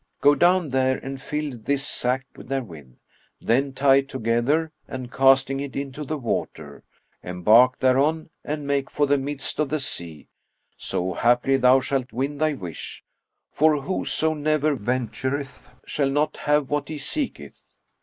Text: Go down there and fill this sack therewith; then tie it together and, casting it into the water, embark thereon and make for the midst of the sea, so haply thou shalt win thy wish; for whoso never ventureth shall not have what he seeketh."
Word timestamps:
Go 0.19 0.33
down 0.33 0.69
there 0.69 0.97
and 0.97 1.21
fill 1.21 1.55
this 1.59 1.87
sack 1.87 2.25
therewith; 2.33 2.95
then 3.39 3.71
tie 3.71 3.97
it 3.97 4.09
together 4.09 4.71
and, 4.87 5.11
casting 5.13 5.59
it 5.59 5.75
into 5.75 6.03
the 6.03 6.17
water, 6.17 6.83
embark 7.21 7.77
thereon 7.77 8.31
and 8.43 8.65
make 8.65 8.89
for 8.89 9.05
the 9.05 9.19
midst 9.19 9.59
of 9.59 9.69
the 9.69 9.79
sea, 9.79 10.27
so 10.75 11.13
haply 11.13 11.55
thou 11.55 11.79
shalt 11.79 12.11
win 12.11 12.39
thy 12.39 12.53
wish; 12.55 13.03
for 13.51 13.79
whoso 13.83 14.33
never 14.33 14.75
ventureth 14.75 15.69
shall 15.85 16.09
not 16.09 16.35
have 16.35 16.71
what 16.71 16.89
he 16.89 16.97
seeketh." 16.97 17.61